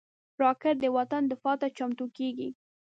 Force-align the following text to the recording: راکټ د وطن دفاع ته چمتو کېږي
راکټ 0.41 0.75
د 0.81 0.85
وطن 0.97 1.21
دفاع 1.31 1.55
ته 1.61 1.67
چمتو 1.77 2.05
کېږي 2.17 2.49